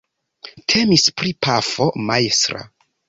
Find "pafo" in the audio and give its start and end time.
1.47-1.91